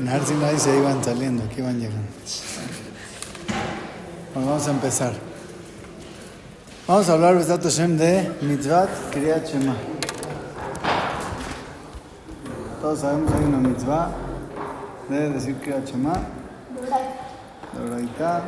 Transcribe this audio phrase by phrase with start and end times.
[0.00, 2.08] En Har Sinai se iban saliendo, aquí van llegando.
[4.32, 5.12] Bueno, vamos a empezar.
[6.88, 9.74] Vamos a hablar, de Mitzvat Kriyat Shema.
[12.80, 14.10] Todos sabemos que hay una mitzvah
[15.10, 16.14] de decir Kriyat Shema.
[16.14, 18.42] De Oraita.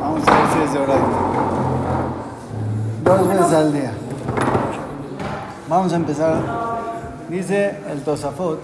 [0.00, 1.06] Vamos a ver si es de Oraita.
[3.02, 3.92] Dos veces al día.
[5.68, 6.67] Vamos a empezar.
[7.28, 8.58] Dice el Tosafot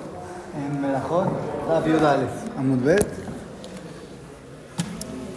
[0.57, 1.29] en Merajot,
[1.69, 3.07] Daf Yud Aleph, Amud Bet,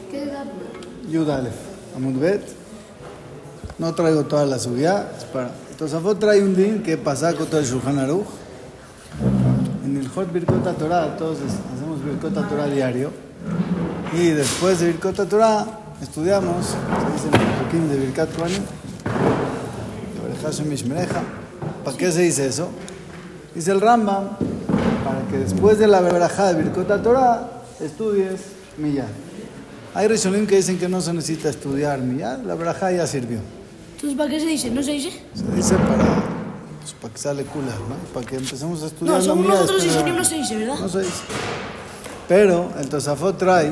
[0.09, 0.45] ¿Qué edad?
[1.09, 1.55] Yud Aleph,
[1.95, 2.41] Amud Bet.
[3.80, 5.12] No traigo toda la subida.
[5.18, 8.26] es para- El Tosafot trae un din que pasa con todo el Shulchan Aruch.
[9.85, 13.12] En el Hot Birkot Torah, todos hacemos Birkot Torah diario.
[14.13, 15.66] Y después de Birkot Torah,
[16.02, 18.62] estudiamos, se dice en el de Birkat Kohanim,
[20.57, 21.21] de Mishmereja.
[21.84, 22.70] ¿Para qué se dice eso?
[23.58, 24.38] Dice el Rambam,
[25.04, 28.41] para que después de la verajá de Birkot Torah estudies
[28.77, 29.08] Miyad.
[29.96, 33.40] Hay Rishonim que dicen que no se necesita estudiar Miyad, la verajá ya sirvió.
[33.96, 34.70] Entonces, ¿para qué se dice?
[34.70, 35.10] ¿No se dice?
[35.34, 36.05] Se dice para,
[36.82, 37.96] pues, para que sale cula, ¿no?
[38.14, 40.80] Para que empecemos a estudiar No, según nosotros Rishonim no se dice, ¿verdad?
[40.80, 41.24] No se dice.
[42.27, 43.71] Pero el Tosafot trae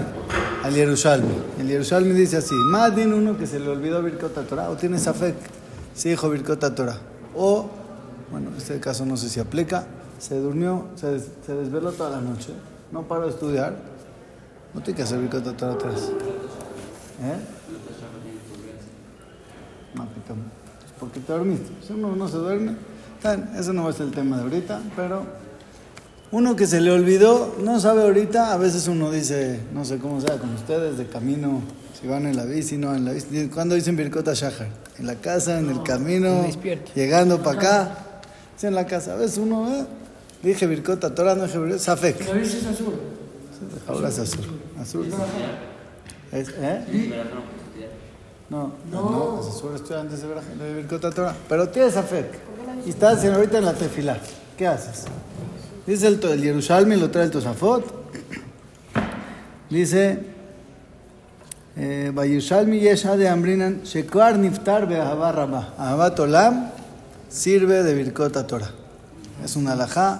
[0.63, 1.35] al Yerushalmi.
[1.59, 4.97] El Yerushalmi dice así: Más din uno que se le olvidó Birkot Torah o tiene
[4.97, 5.35] Safek,
[5.93, 6.97] sí dijo Birkot Torah.
[7.35, 7.69] O,
[8.55, 9.85] en este caso no sé si aplica,
[10.17, 12.49] se durmió, se, des- se desveló toda la noche,
[12.91, 13.75] no paró de estudiar,
[14.73, 15.19] no tiene que hacer
[15.53, 16.09] Torah atrás.
[17.21, 17.37] ¿Eh?
[19.93, 20.45] No, picamos.
[20.79, 21.69] Pues porque te dormiste.
[21.85, 22.75] Si uno no se duerme,
[23.23, 25.23] bien, eso no es el tema de ahorita, pero
[26.31, 30.19] uno que se le olvidó, no sabe ahorita, a veces uno dice, no sé cómo
[30.21, 31.61] sea con ustedes, de camino,
[31.99, 33.47] si van en la bici, no en la bici.
[33.47, 34.67] ¿Cuándo dicen Birkota Shahar?
[34.99, 36.45] En la casa, en el camino,
[36.95, 37.97] llegando para acá.
[38.61, 39.13] En la casa.
[39.13, 39.85] A veces uno, eh,
[40.41, 42.33] dije Birkota Torah, no dije Birkota, Safek.
[42.33, 42.93] Veces es azul.
[43.87, 44.45] Ahora es azul.
[44.81, 45.07] Azul.
[46.31, 47.25] Es, ¿Eh?
[48.49, 51.35] No, no, es azul, estoy antes de, Birkota Torah.
[51.49, 52.27] Pero tienes Safek.
[52.85, 54.17] Y estás ahorita en la tefilá.
[54.57, 55.05] ¿Qué haces?
[55.85, 57.83] Dice el, to- el Yerushalmi, lo trae el Tosafot.
[59.69, 60.19] Dice,
[61.75, 65.73] eh, Vayushalmi yesha de Ambrinan, Shekar niftar be'ahava rabá.
[65.77, 66.71] Ahavat olam
[67.35, 68.71] sirve de Birkota Torah.
[69.43, 70.19] Es una alajá.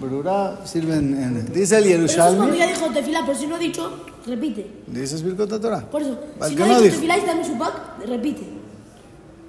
[0.00, 2.58] Brura sirve en, en- Dice el Pero eso es cuando Yerushalmi.
[2.58, 4.70] ya dijo tefila, pero si no ha dicho, repite.
[4.86, 5.80] Dices Birkota Torah.
[5.90, 6.94] Por eso, si no no ha dicho dijo.
[6.96, 7.74] tefila y está en su pack,
[8.06, 8.42] repite.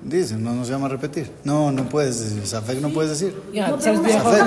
[0.04, 1.30] Dice, no nos llama a repetir.
[1.44, 2.46] No, no puedes decir.
[2.48, 3.36] Safek no puedes decir.
[3.54, 4.42] Ya, No, ¿sabes pero Safek,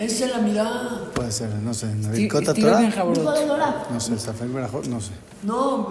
[0.00, 1.05] es la mirada.
[1.26, 1.86] Puede ser, no sé.
[1.90, 2.92] ¿En Esti- Birkota Estilo bien
[3.48, 3.86] Torah?
[3.92, 5.10] No sé, Safek Berajot, no sé.
[5.42, 5.88] No,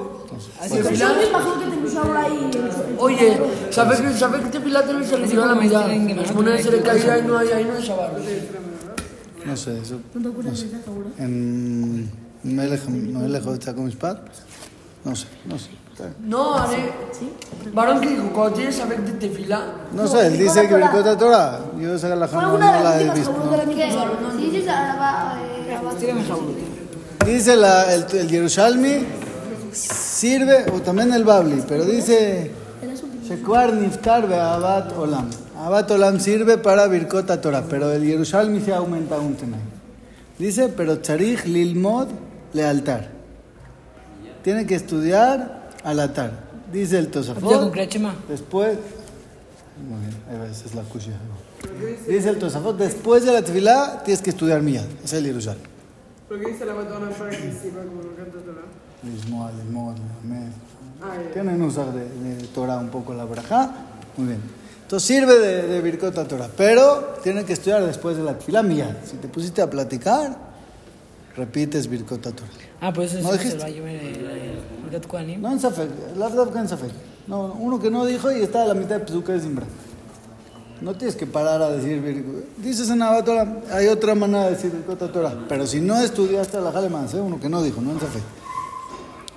[0.69, 1.17] yo me final.
[1.27, 2.51] imagino que te puso ahora ahí.
[2.53, 5.87] el- Oye, ¿sabes que, ¿sabes que Tefilá también se recibe la mirada?
[5.93, 8.11] Las monedas se le caen ahí no hay, ahí no hay Shabbat.
[9.45, 9.99] No sé, eso.
[10.13, 11.09] ¿No seguro?
[11.19, 12.09] En
[12.43, 14.19] Melech Melech Otzak Mishpat.
[15.03, 15.67] No sé, no sé.
[16.19, 16.91] No, haré.
[17.73, 19.61] Varón que dijo, cuando tienes Shabbat de Tefilá.
[19.93, 21.59] No sé, él dice que Birkota Torah.
[21.79, 23.31] Yo esa la Fue no, la he visto.
[25.39, 25.77] eh,
[27.25, 29.05] Dice la, el, el Yerushalmi,
[29.71, 32.51] sirve, o también el Babli, pero dice,
[33.27, 35.29] Shekwar Niftar Be'abat Olam.
[35.57, 39.57] Abat Olam sirve para Birkota Torah, pero el Yerushalmi se aumenta un tema.
[40.37, 42.07] Dice, pero Tzarich Lilmod
[42.53, 43.09] Lealtar.
[44.43, 46.31] Tiene que estudiar al atar.
[46.73, 47.73] Dice el ¿Ya con Tosafot.
[48.27, 48.77] Después,
[49.87, 51.13] muy bien, ahí va, esa es la kushia.
[52.07, 54.85] Dice el Tosafot, después de la tefilá tienes que estudiar miyad.
[55.03, 55.61] Es el Yerushalmi.
[56.27, 58.65] Porque dice la batona para que sirva como lo canta Torah.
[59.03, 60.51] Lismoa, Limod, Lamed.
[61.01, 61.13] Ah.
[61.31, 63.71] Tienen usar de, de Torah un poco la braja.
[64.17, 64.39] Muy bien.
[64.81, 66.49] Entonces sirve de, de Birkota Torah.
[66.57, 68.95] Pero tienen que estudiar después de la tefilá miyad.
[69.05, 70.35] Si te pusiste a platicar,
[71.35, 72.49] repites Birkota Torah.
[72.81, 73.57] Ah, pues eso ¿No es dijiste?
[73.57, 75.41] el Valle de Birkat Kohanim.
[75.41, 76.91] No en Safek, la verdad en Safek.
[77.27, 79.65] No, uno que no dijo y está a la mitad de Pesuca de Zimbra.
[80.81, 82.45] No tienes que parar a decir Birkota.
[82.57, 85.45] Dices en Abba Torah, hay otra manera de decir Birkota Torah.
[85.47, 87.19] Pero si no estudiaste la Jaleman, ¿eh?
[87.21, 88.21] uno que no dijo, no en Safek.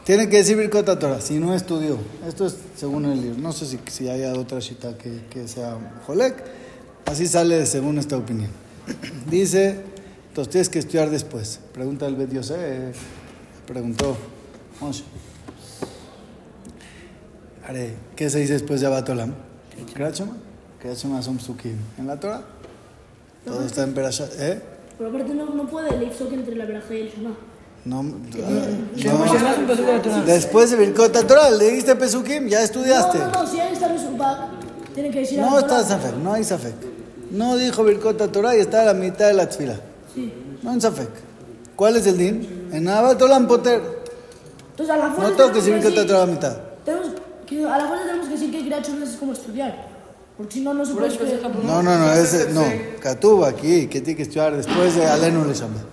[0.04, 1.98] Tiene que decir Birkota Torah, si no estudió.
[2.26, 3.40] Esto es según el libro.
[3.40, 5.76] No sé si, si hay otra shita que, que sea
[6.06, 6.42] Jolek.
[7.06, 8.50] Así sale según esta opinión.
[9.30, 9.80] Dice,
[10.38, 11.58] entonces tienes que estudiar después.
[11.72, 12.92] Pregunta el Bet Yosef, eh,
[13.66, 14.16] preguntó
[14.80, 15.02] Moshe.
[17.66, 19.34] Are, ¿Qué se dice después de Abatolam?
[19.94, 20.36] Krachoma.
[20.80, 21.76] Krachoma son psukim.
[21.98, 22.42] En la Torah.
[23.44, 24.30] Todo está en Perashat.
[24.38, 24.62] ¿Eh?
[24.96, 27.36] Pero aparte no, no puede el entre la veraja y el Shema.
[27.84, 28.04] No,
[28.94, 30.24] Shema no.
[30.24, 33.18] Después de Birkota Torah, leíste Pesukim, ya estudiaste.
[33.18, 33.92] No, no, no, si ahí está
[34.94, 35.82] tiene que decir No está.
[35.82, 36.76] Safek, no hay Safek.
[37.32, 39.80] no dijo Birkota Torah y está a la mitad de la tfila.
[40.62, 41.10] No en Safek.
[41.76, 42.68] ¿Cuál es el din?
[42.72, 43.80] En Abat Olam Poter.
[44.70, 45.30] Entonces, a la fuerza.
[45.30, 46.56] No tengo que decir Torah a la mitad.
[46.84, 47.08] Tenemos
[47.46, 49.88] que, a la fuerza tenemos que decir que Shema es como estudiar.
[50.36, 51.54] Porque si no, no se puede es estudiar.
[51.64, 52.64] No, no, no, ese, no.
[53.00, 55.84] Katuba aquí, que tiene que estudiar después de Alenu le llama.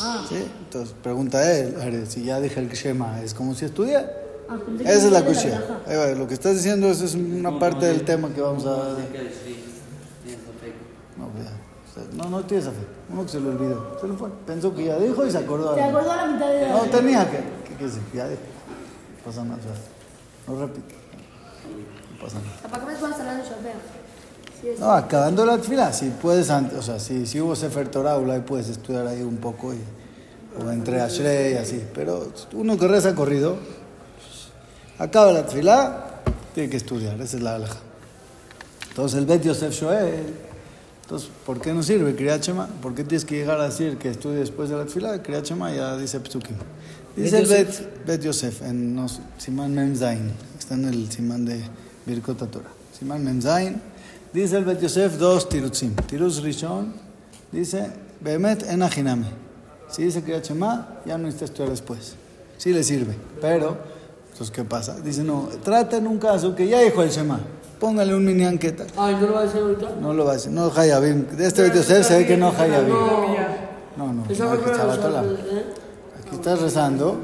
[0.00, 0.44] Ah, ¿Sí?
[0.64, 4.10] Entonces pregunta él, si ya dije el Shema, ¿es como si estudia?
[4.48, 5.62] ah, que Esa es la cuchilla.
[6.16, 8.96] Lo que estás diciendo eso es una parte del tema que vamos a...
[11.16, 12.97] No, pues no, no tienes fe.
[13.10, 13.96] Uno que se lo olvidó.
[14.00, 14.28] Se lo fue.
[14.46, 15.74] Pensó que ya dijo y se acordó.
[15.74, 17.38] Se acordó a la mitad de No, tenía que.
[17.38, 17.90] ¿Qué?
[18.14, 18.42] Ya dijo.
[19.18, 19.58] No pasa nada.
[20.46, 20.94] no repito.
[22.12, 22.68] No pasa nada.
[22.70, 24.08] ¿Para qué me vas hablando de.
[24.78, 28.68] No, acabando la fila, si puedes, o sea, si, si hubo Sefer Torah, ahí puedes
[28.68, 29.78] estudiar ahí un poco y,
[30.60, 31.84] o entre Ashrei y así.
[31.94, 33.56] Pero uno que reza corrido,
[34.98, 36.22] acaba la fila,
[36.54, 37.78] tiene que estudiar, esa es la alhaja.
[38.88, 40.34] Entonces el Bet Yosef Shoel,
[41.08, 42.66] entonces, ¿por qué no sirve Kriyat Shema?
[42.66, 45.22] ¿Por qué tienes que llegar a decir que estudie después de la fila?
[45.22, 46.54] Kriyat Shema ya dice Psukim.
[47.16, 49.06] Dice el Bet Bet, Bet Yosef en no,
[49.38, 51.62] Simán Mem Zain, está en el Simán de
[52.04, 52.68] Birkot Torah.
[52.92, 53.80] Simán Mem Zain,
[54.34, 55.94] dice el Bet Yosef dos tirutzim.
[55.94, 56.92] Tiruz Rishon
[57.52, 57.90] dice,
[58.20, 59.28] Behemet en Ajiname.
[59.88, 62.16] Si dice Kriyat Shema, ya no necesita estudiar después.
[62.58, 63.78] Sí le sirve, pero,
[64.30, 65.00] entonces, ¿qué pasa?
[65.00, 67.40] Dice, no, trata en un caso que ya dijo el Shema.
[67.78, 68.84] Póngale un mini anqueta.
[68.96, 69.88] Ay, ¿no lo va a decir ahorita?
[70.00, 71.26] No lo va a decir, no Hayabim.
[71.28, 72.94] De este Bet Yosef se ve que no Hayabim.
[73.96, 74.34] No, no, no, que.
[74.34, 75.64] ¿eh?
[76.20, 77.18] Aquí estás rezando.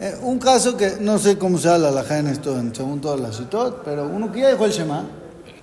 [0.00, 3.18] Eh, un caso que no sé cómo se habla la en esto, en, según todas
[3.18, 5.04] las citot, pero uno que ya dijo el Shema,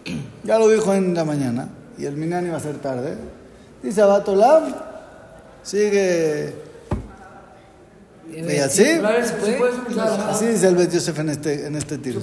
[0.43, 3.15] ya lo dijo en la mañana, y el Minyan iba a ser tarde.
[3.81, 4.75] Dice Abatolam,
[5.63, 6.74] sigue.
[8.31, 8.83] ¿Y así?
[8.99, 11.95] Claro, ¿Se puede escuchar a la Así dice el Bet Yosef en este, en este
[11.95, 12.21] ¿Se tiro.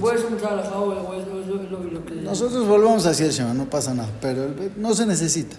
[2.22, 5.56] Nosotros volvamos hacia el Shema, no pasa nada, pero el Bet no se necesita.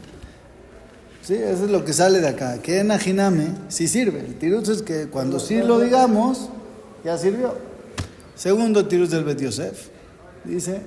[1.22, 2.62] Sí, eso es lo que sale de acá.
[2.62, 4.20] Que en Ajiname sí sirve.
[4.20, 6.50] El tiruz es que cuando sí lo digamos,
[7.06, 7.56] ya sirvió.
[8.36, 9.88] Segundo tiruz del Bet Yosef.
[10.44, 10.82] Dice,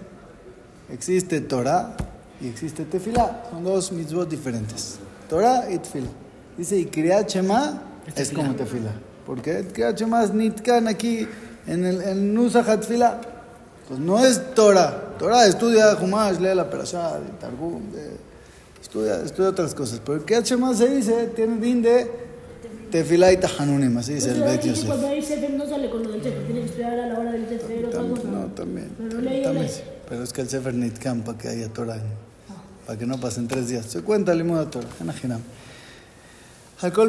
[0.93, 1.97] existe Torah
[2.43, 3.45] y existe Tefilá.
[3.51, 4.97] Son dos mitzvot diferentes.
[5.31, 6.11] Torah y Tefilá.
[6.59, 7.83] Dice, y Kriyat Shema
[8.15, 8.93] es como Tefilá.
[9.27, 9.65] Porque
[10.23, 11.27] es Nitkan aquí
[11.67, 13.21] en el en Nusach Tefilá.
[13.89, 15.15] Pues no es Torah.
[15.19, 18.17] Torah estudia Humash, lee la Perashá, de Targum, de-
[18.81, 20.01] estudia, estudia otras cosas.
[20.05, 22.11] Pero el Shema se dice, tiene din de
[22.91, 24.87] Tefilá y Tahanunim, así dice el Entonces, Bet Yosef.
[24.87, 27.33] Cuando hay Sefer no sale con lo del Sefer, tiene que estudiar a la hora
[27.33, 28.23] del Sefer, Tam- cosa.
[28.29, 28.91] No, también.
[28.99, 29.71] Pero también el-.
[30.09, 31.99] Pero es que el Sefer Nitkan para que haya Torah,
[32.87, 33.87] para que no pasen tres días.
[33.87, 35.41] Se cuenta el de Torah, en Ajinam.
[35.41, 35.45] Al Kol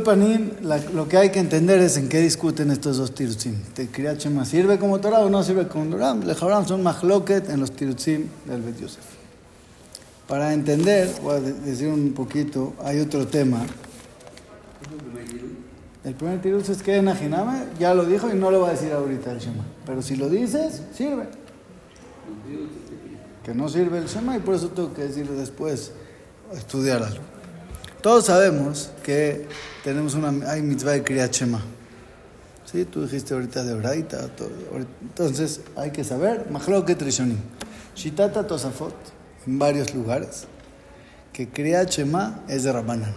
[0.04, 0.52] Panim,
[0.94, 3.56] lo que hay que entender es en qué discuten estos dos tirutzim.
[3.74, 3.88] ¿Te
[4.18, 6.16] Shema sirve como Torah o no sirve como Torah?
[6.16, 9.04] Lejabrán son mahloket en los tirutzim del Bet Yosef.
[10.26, 13.66] Para entender, voy a de- decir un poquito, hay otro tema.
[16.06, 18.72] El primer tiruz es que en Ajiname ya lo dijo y no lo va a
[18.72, 19.66] decir ahorita el Shema.
[19.86, 21.28] Pero si lo dices, sirve.
[23.44, 25.92] Que no sirve el Shema y por eso tengo que decirlo después,
[26.54, 27.24] estudiar algo.
[28.08, 29.46] Todos sabemos que
[29.84, 31.60] tenemos una, hay mitzvah de Kriyat Shema.
[32.64, 32.86] ¿Sí?
[32.86, 34.30] Tú dijiste ahorita de Braita.
[35.02, 37.36] Entonces hay que saber, Mahloket Rishonim.
[37.98, 38.96] Shitata Tosafot,
[39.46, 40.46] en varios lugares,
[41.34, 43.14] que Kriyat Shema es de Rabbanan.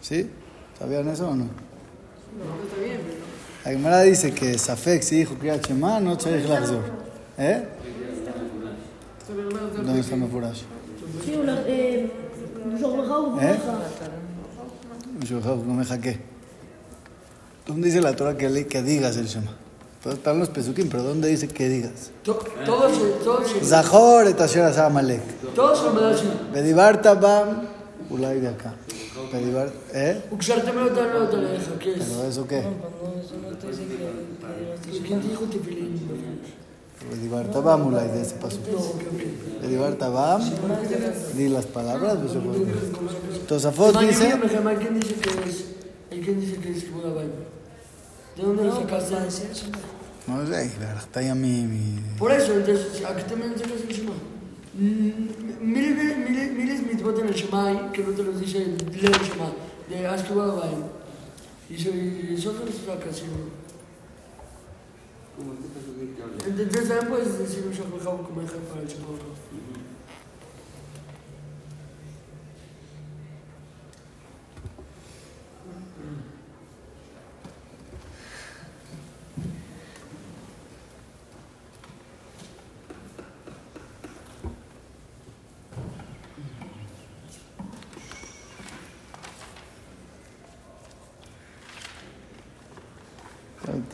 [0.00, 0.28] ¿Sí?
[0.76, 1.46] ¿Sabían eso o no?
[3.64, 6.82] La Gemara dice que Safek si dijo Kriyat Shema, no Tzarech Lachzor.
[7.38, 7.64] ¿Eh?
[9.76, 10.62] ¿Dónde está Mefurash?
[11.24, 11.62] Sí, una,
[13.40, 13.58] eh.
[17.66, 19.52] ¿Dónde dice la Torah que, le- que digas el Shema?
[20.04, 22.12] Están los pesukim, pero ¿dónde dice que digas?
[23.62, 25.20] Zahor et asher asa Amalek.
[25.54, 26.24] todos da así.
[26.52, 27.62] Bedibarta bam,
[28.08, 28.74] ulay de acá.
[29.32, 30.22] Bedibar, ¿eh?
[30.30, 32.04] Uxarte me lo te lo te lo deja, ¿qué es?
[32.04, 32.62] ¿Pero eso qué?
[35.06, 36.00] ¿Quién dijo tefilín?
[37.06, 38.58] Bedibarta bam, ulay de ese paso.
[39.62, 40.42] Bedibarta bam,
[41.34, 42.18] di las palabras.
[43.46, 44.34] Tosafot dice...
[44.80, 45.64] ¿Quién dice que es?
[46.10, 46.84] ¿Y quién dice que es?
[48.36, 49.14] ¿De dónde lo sacaste?
[50.26, 51.62] No sé, está ya mi...
[51.62, 52.00] mi...
[52.18, 54.12] Por eso, entonces, ¿a qué te me enseñas el Shema?
[54.74, 59.52] Mm, Miles, miles, miles mitzvot en el Shema que no te los dice el Shema,
[59.88, 59.96] de.
[61.70, 63.67] Y eso, no se saca así, ¿no?
[66.46, 68.74] Entonces también puedes decir un Shema como ejemplo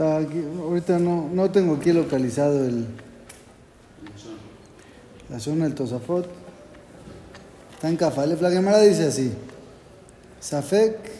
[0.04, 2.84] Está aquí, ahorita no, no tengo aquí localizado el,
[5.30, 6.28] la zona del Tosafot.
[7.74, 8.42] Está en Kafalef.
[8.42, 9.32] La Gemara dice así.
[10.40, 11.10] Safek.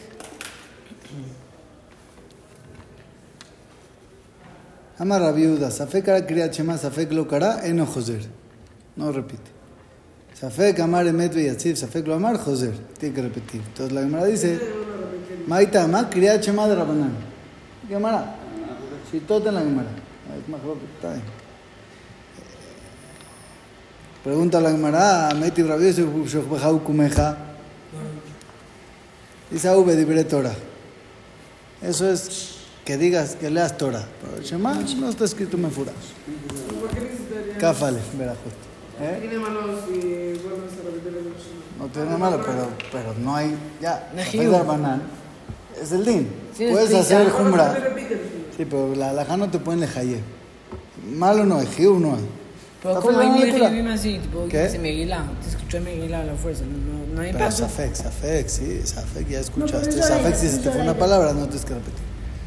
[4.99, 5.71] Ama Rabiuda.
[5.71, 6.77] Safek ara kriyat shema.
[6.77, 7.65] Safek lo kara.
[7.65, 8.21] Eno joser.
[8.95, 9.49] No repite.
[10.35, 11.75] Safek amar emet veyatzif.
[11.75, 12.75] Safek lo amar joser.
[12.99, 13.61] Tiene que repetir.
[13.65, 14.59] Entonces la Gemara dice.
[15.47, 17.13] Maita ama kriyat shema de Rabanan.
[17.89, 18.44] Gemara.
[19.11, 19.89] Shitot en la Gemara.
[19.89, 20.85] Es más rápido.
[20.95, 21.23] Está bien.
[24.23, 27.37] Pregunta la Gemara, Meti Rabioso Shochbejau Kumeja.
[29.51, 30.55] Dice Aube Dibre Torah.
[31.81, 34.05] Eso es que digas, que leas Torah.
[34.21, 35.93] Pero el Shema no está escrito en furas.
[36.79, 37.57] ¿Por qué necesitaría?
[37.59, 38.59] Cáfale, verá justo.
[38.99, 39.17] ¿Eh?
[39.21, 40.41] Tiene y.
[41.77, 43.55] No tiene malo, pero, pero no hay.
[43.81, 44.09] Ya,
[44.65, 45.01] Banán
[45.81, 46.29] es el din.
[46.57, 47.77] Puedes hacer Jumbra.
[48.57, 50.19] Sí, pero la alhaja no te pueden lejaye.
[51.13, 52.25] Malo no hay, Jiu no hay.
[52.81, 53.93] Pero como hay cura.
[53.93, 54.65] así, tipo, ¿Qué?
[54.65, 57.63] dice Miguelá, te escuchó Miguelá a la fuerza, no, no, no hay Pero paso.
[57.63, 59.89] Safek, Safek, sí, Safek ya escuchaste.
[59.89, 61.99] es Safek, si se es te fue una palabra, no tienes que repetir.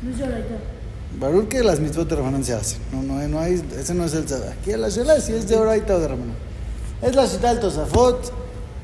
[0.03, 1.19] No es.
[1.19, 2.79] Barur que las mitzvot de Ramanán se hacen.
[2.93, 4.51] No, no, hay- no hay, ese no es el saber.
[4.53, 6.37] Aquí la shela es si es de Oraita o de Ramanán.
[7.03, 8.33] Es la cita del Tosafot.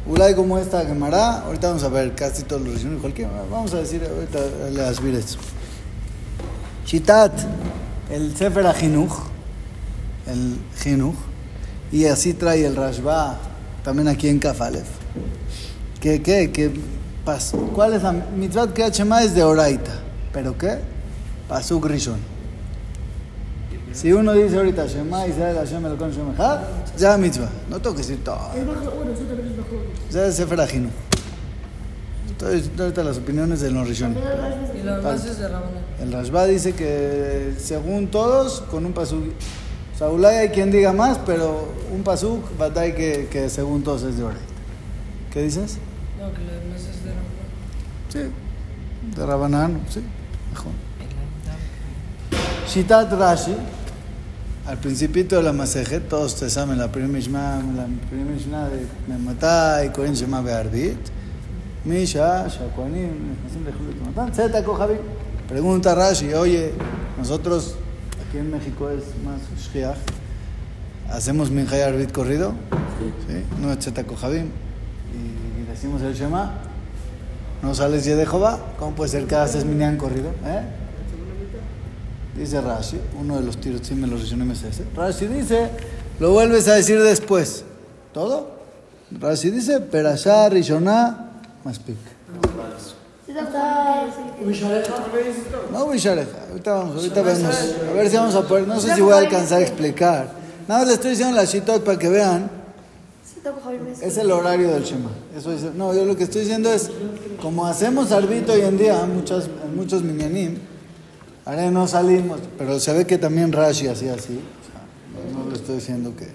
[0.07, 1.40] Ulay como esta Gemara.
[1.43, 2.81] Ahorita vamos a ver casi todos los.
[3.00, 5.38] Cualquier, vamos a decir ahorita le asbir esto.
[6.87, 7.33] Shitat,
[8.11, 9.12] el Sefer Ajinuch,
[10.26, 11.14] el Jinuch,
[11.93, 13.38] y así trae el Rashba
[13.83, 14.87] también aquí en Kafalef.
[16.00, 16.71] ¿Qué, qué, qué
[17.25, 19.93] pas- ¿Cuál es la mitzvah que Shema es de Oraita?
[20.33, 20.79] ¿Pero qué?
[21.49, 22.19] Pasuk Rishon.
[23.93, 26.61] Si uno dice ahorita Shema Israel Hashem Elokon Shem Echad,
[26.99, 27.49] ya mitzvah.
[27.71, 28.50] No tengo que decir todo.
[30.11, 30.91] Ya es Sefer Ajinuch.
[32.38, 34.19] Diciendo ahorita las opiniones de los Rishonim.
[34.19, 35.71] Y los bases de Ramón.
[36.00, 39.25] El Rashba dice que según todos, con un pasuk.
[39.95, 44.03] O sea, Ulay hay quien diga más, pero un pasuk, batay que, que según todos
[44.03, 44.45] es de Oraita.
[45.33, 45.79] ¿Qué dices?
[46.19, 47.25] No, que los bases de Ramón.
[48.09, 49.17] Sí.
[49.17, 50.00] De Rabanán, sí.
[50.50, 50.73] Mejor.
[52.69, 53.55] Shitat Rashi,
[54.67, 58.87] al principito de la Masejet, todos ustedes saben, la primera Mishnah, la primera Mishnah de
[59.07, 60.99] Mematay, Kohen Shema Bearbit,
[61.85, 62.47] Misha,
[64.07, 64.99] Matan, Zeta Kohabim.
[65.49, 66.73] Pregunta Rashi, oye,
[67.19, 67.75] nosotros
[68.26, 69.99] aquí en México es más Shkiach,
[71.11, 72.55] ¿hacemos Minjay Arbit corrido?
[73.29, 73.45] Sí.
[73.61, 74.47] No es Zeta Kohabim.
[74.47, 76.53] Y, decimos el Shema,
[77.62, 80.31] no sales de Jehová, ¿cómo puede ser que haces Minyan corrido?
[80.47, 80.62] ¿Eh?
[82.38, 84.85] Dice Rashi, uno de los tiros, sí me los Rishonim es ese.
[84.97, 85.69] Rashi dice,
[86.19, 87.64] lo vuelves a decir después.
[88.14, 88.55] ¿Todo?
[89.21, 91.24] Rashi dice, Perashá, Rishoná,
[91.71, 91.92] Está...
[95.73, 97.54] No, ahorita vamos, ahorita vemos.
[97.88, 100.28] A ver si vamos a poder, no sé si voy a alcanzar a explicar.
[100.68, 102.50] Nada más le estoy diciendo la Shitot para que vean.
[104.00, 105.11] Es el horario del Shema.
[105.37, 105.71] Eso dice.
[105.75, 106.90] No, yo lo que estoy diciendo es,
[107.40, 110.59] como hacemos arbito hoy en día, en muchos minyanim,
[111.44, 114.38] ahora no salimos, pero se ve que también Rashi hacía así.
[114.38, 116.28] O sea, no, no le estoy diciendo que.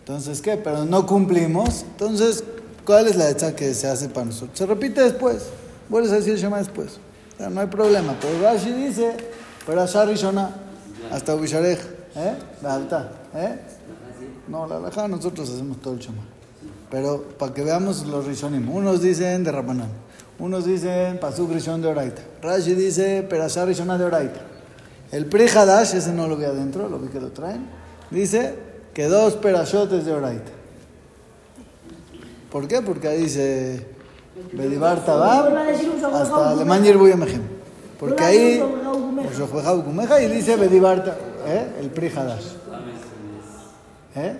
[0.00, 0.56] Entonces, ¿qué?
[0.56, 1.82] Pero no cumplimos.
[1.82, 2.42] Entonces,
[2.84, 4.56] ¿cuál es la hecha que se hace para nosotros?
[4.58, 5.46] Se repite después.
[5.88, 6.98] Vuelves a decir Shema después.
[7.38, 8.16] No hay problema.
[8.20, 9.16] Pero Rashi dice,
[9.66, 10.50] pero Rishona,
[11.10, 11.78] hasta Ubisharej,
[12.16, 12.34] ¿eh?
[12.62, 13.58] La alta, ¿eh?
[14.48, 16.22] No, la alhaja nosotros hacemos todo el Shema.
[16.90, 18.68] Pero para que veamos los Rishonim.
[18.68, 19.88] Unos dicen de Rabanán.
[20.38, 22.22] Unos dicen Pasuk Rishon de Oraita.
[22.42, 24.40] Rashi dice Perashar Rishona de Oraita.
[25.10, 27.66] El Pri Hadash, ese no lo vi adentro, lo vi que lo traen.
[28.10, 28.54] Dice
[28.94, 30.50] que dos perashotes de Oraita.
[32.52, 32.82] ¿Por qué?
[32.82, 33.86] Porque ahí dice
[34.52, 37.40] Bedibar Tabab hasta Alemán Yerbuy Emejem.
[37.98, 38.62] Porque ahí,
[39.84, 41.16] Kumeja, y dice Bedibar
[41.46, 41.76] ¿eh?
[41.80, 42.44] el Pri Hadash.
[44.14, 44.36] ¿Eh?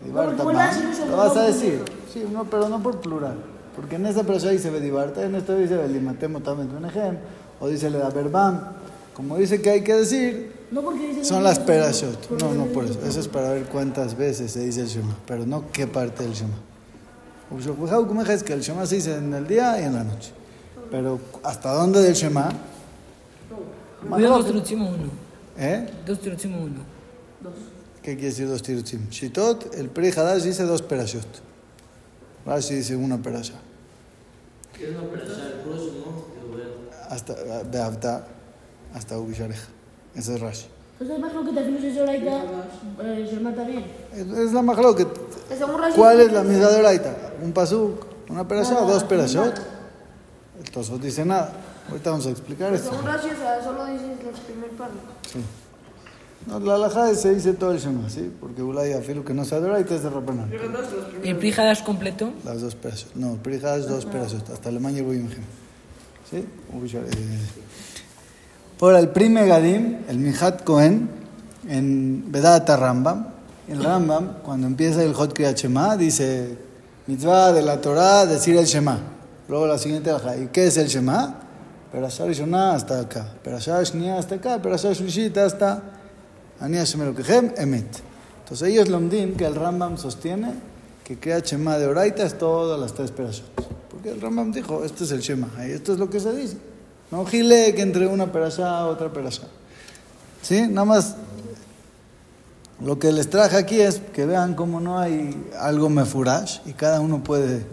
[0.00, 0.54] Bedibar Tabab.
[1.10, 1.82] Lo vas a decir.
[2.10, 3.36] Sí, no, pero no por plural.
[3.76, 7.18] Porque en esta persona dice Bedibarta, en esta dice Belimatemo Tamet Benejem,
[7.60, 8.60] o dice Le Berbam.
[9.14, 11.24] Como dice que hay que decir, No porque dice...
[11.24, 12.30] son las perashot.
[12.30, 12.98] No, no por eso.
[13.06, 16.32] Eso es para ver cuántas veces se dice el Shema, pero no qué parte del
[16.32, 16.56] Shema.
[17.52, 20.32] Ushokbejau Kumeja es que el Shema se dice en el día y en la noche.
[20.90, 22.52] Pero ¿hasta dónde del Shema?
[24.18, 25.10] Dos tirutzim uno.
[25.56, 25.86] ¿Eh?
[26.04, 26.80] Dos tirutzim uno.
[28.02, 29.08] ¿Qué quiere decir dos tirutzim?
[29.10, 31.28] Shitot, el Pri Hadash dice dos perashot.
[32.44, 33.54] Rashi dice una perasha.
[37.08, 38.26] Hasta Beavta,
[38.92, 39.60] hasta Ubisharej.
[39.60, 39.64] Ese es Rashi.
[39.64, 39.83] Entonces, más lo
[41.44, 43.24] que te afines es oraita, eh.
[44.12, 44.62] Es, es la
[45.76, 47.16] rashi- ¿Cuál es la misma de Oraita?
[47.42, 49.54] Un pasuk, una perashá, dos perashot.
[50.62, 51.52] El Tosfot dice nada.
[51.90, 52.90] Ahorita vamos a explicar esto.
[52.90, 54.98] Según Rashi, o sea, solo dices los primer párrafo.
[55.30, 55.40] Sí.
[56.46, 58.30] No, la alajá se dice todo el Shema, ¿sí?
[58.40, 60.50] Porque Ulay afilo que no se adora y te es de Rabanán.
[61.22, 62.30] ¿Y el Prihadash completo?
[62.44, 63.08] Las dos pedazos.
[63.14, 64.42] No, Prija es dos pedazos.
[64.50, 65.28] Hasta Alemania voy en
[66.30, 66.44] ¿Sí?
[68.78, 71.08] Por el prime Gadim, el Mijat Cohen,
[71.68, 73.28] en Vedata Rambam,
[73.68, 76.58] el Rambam, cuando empieza el Hot Kriyat Shema, dice,
[77.06, 78.98] mitzvah de la Torah, decir el Shema.
[79.48, 80.36] Luego la siguiente alajá.
[80.36, 81.36] ¿Y qué es el Shema?
[81.92, 83.26] Perashá Rishonah hasta acá.
[83.44, 84.60] Perashá Shnia hasta acá.
[84.60, 85.80] Perashá Shlishit hasta
[86.58, 88.02] Ani Hashem Elokejem, Emet.
[88.42, 90.54] Entonces ellos lomdim que el Rambam sostiene
[91.04, 93.46] que Kriyat Shema de Oraita es todas las tres perashot.
[93.90, 96.56] Porque el Rambam dijo, este es el Shema, y esto es lo que se dice.
[97.14, 99.44] No gile que entre una perashá a otra perashá.
[100.42, 100.66] ¿Sí?
[100.66, 101.14] Nada más
[102.84, 107.00] lo que les traje aquí es que vean cómo no hay algo mefurash y cada
[107.00, 107.64] uno puede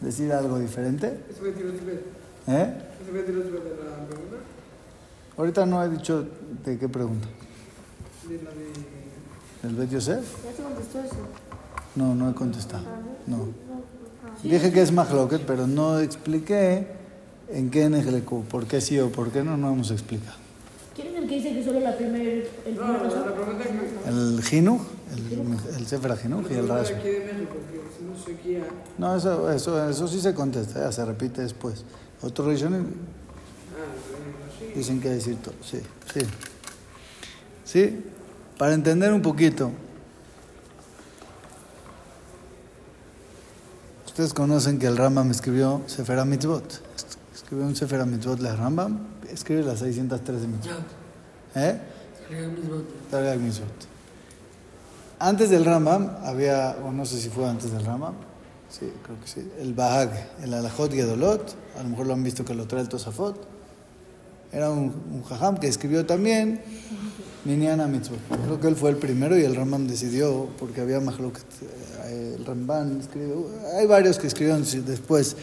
[0.00, 1.06] decir algo diferente.
[1.06, 1.14] ¿Eh?
[1.30, 2.02] Eso fue tiro tibet
[2.42, 4.36] de la pregunta.
[5.36, 6.26] Ahorita no he dicho
[6.64, 7.28] de qué pregunta.
[8.28, 9.68] De la de.
[9.68, 10.24] ¿Del Bet Yosef?
[10.44, 11.14] Ya te contestó eso.
[11.94, 12.82] No, no he contestado.
[13.28, 13.50] No.
[14.42, 16.98] Dije que es Mahloket, pero no expliqué
[17.52, 20.36] en qué Nejleku, por qué sí o por qué no, no hemos explicado.
[20.94, 22.26] ¿Quién es el que dice que solo la primer,
[22.66, 24.34] el primer No, la.
[24.36, 24.80] El Jinuj,
[25.14, 26.94] el, el Sefer Jinuj y el Rashi.
[28.98, 31.84] no eso, eso, eso sí se contesta, ya se repite después.
[32.22, 33.84] Otros religiones Ah,
[34.58, 34.72] sí.
[34.78, 35.54] dicen que decir todo.
[35.64, 35.80] Sí,
[36.12, 36.20] sí.
[37.64, 38.04] Sí,
[38.58, 39.70] para entender un poquito.
[44.06, 46.82] Ustedes conocen que el Rambam escribió Sefer Mitzvot.
[47.50, 48.96] Escribió un Sefer Mitzvot de Rambam,
[49.28, 50.84] escribe las 613 mitzvot.
[51.56, 51.80] ¿Eh?
[53.40, 53.66] Mitzvot.
[55.18, 58.14] Antes del Rambam había, o no sé si fue antes del Rambam,
[58.70, 60.12] sí, creo que sí, el Bahag,
[60.44, 63.44] el Alajot Gedolot, a lo mejor lo han visto que lo trae el Tosafot.
[64.52, 66.60] Era un, un jajam que escribió también
[67.44, 68.20] Minyan Mitzvot.
[68.44, 71.42] Creo que él fue el primero y el Rambam decidió, porque había Mahloket,
[72.04, 73.44] eh, el Rambam escribió,
[73.76, 75.36] hay varios que escribieron después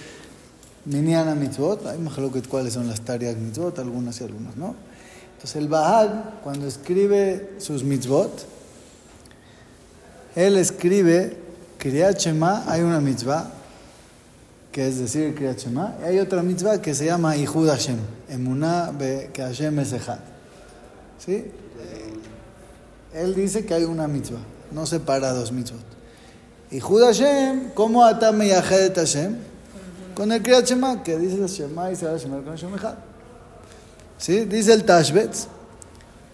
[0.88, 4.76] Minyan Mitzvot, hay Mahloket cuáles son las Tariag Mitzvot, algunas y algunas, ¿no?
[5.36, 8.45] Entonces el Bahag, cuando escribe sus mitzvot,
[10.36, 11.38] él escribe
[11.78, 12.26] Kriyat
[12.67, 13.52] hay una mitzvah,
[14.71, 19.30] que es decir Kriyat y hay otra mitzvah que se llama Ihud Hashem, Emuná be
[19.32, 20.19] que Hashem es Echad.
[21.23, 21.52] ¿Sí?
[23.13, 25.86] Él dice que hay una mitzvah, no separa dos mitzvot.
[26.71, 29.36] Ihud Hashem, ¿cómo atame Yahed Hashem?
[30.18, 32.96] Con el Kriyat Shema, que dice Shema y se va con Hashem Echad.
[34.18, 34.46] ¿Sí?
[34.46, 35.46] Dice el Tashbetz.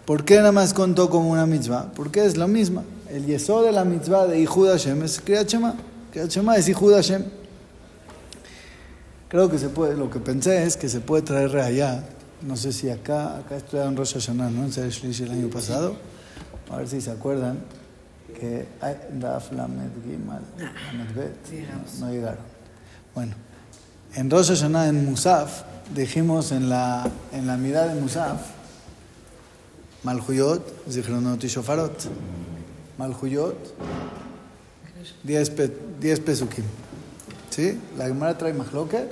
[0.05, 1.91] ¿Por qué nada más contó como una mitzvah?
[1.93, 2.85] Porque es la misma.
[3.09, 5.75] El yesod de la mitzvah de Ihud Hashem es Kriyat Shema.
[6.11, 7.25] Kriyat Shema es Ihud Hashem.
[9.27, 12.05] Creo que se puede, lo que pensé es que se puede traer allá.
[12.41, 14.63] No sé si acá, acá estudiaron Rosh Hashanah, ¿no?
[14.63, 15.97] En Shlish el año pasado.
[16.71, 17.59] A ver si se acuerdan
[18.39, 18.65] que
[19.19, 21.99] Daf Lamed Gimal Lamed Bet.
[21.99, 22.45] No llegaron.
[23.13, 23.33] Bueno,
[24.15, 28.41] en Rosh Hashanah, en Musaf, dijimos en la, en la mirada de Musaf,
[30.03, 32.09] Malhuyot, Zichronot y Shofarot.
[32.97, 33.55] Malhuyot,
[35.23, 36.65] 10 pe, 10 pesukim.
[37.49, 37.79] ¿Sí?
[37.97, 39.11] La Gemara trae Mahloket.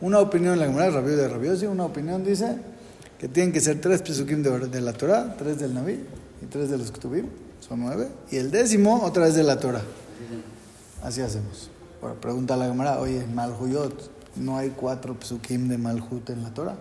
[0.00, 2.58] Una opinión, la Gemara Rabio de Rabiosi, una opinión dice
[3.18, 6.04] que tienen que ser 3 pesukim de, la Torah, 3 del Naví
[6.42, 7.26] y 3 de los Ketubim,
[7.60, 8.08] son 9.
[8.30, 9.82] Y el décimo, otra vez de la Torah.
[11.02, 11.70] Así hacemos.
[12.02, 16.76] Ahora pregunta la Gemara, oye, Malhuyot, ¿no hay 4 pesukim de Malhut en la Torah?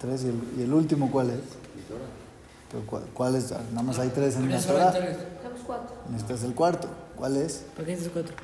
[0.00, 1.40] Tres, y el, y el último, ¿cuál es?
[2.70, 3.50] Pero ¿cuál, cuál es?
[3.50, 4.92] Nada más hay tres en la Torah.
[5.66, 5.96] Cuatro.
[6.10, 6.88] Necesitas el cuarto.
[7.16, 7.64] ¿Cuál es?
[7.74, 8.34] ¿Por qué dices cuatro?